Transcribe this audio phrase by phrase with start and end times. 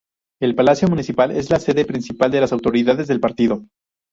[0.41, 3.67] El Palacio Municipal es la sede principal de las autoridades del partido.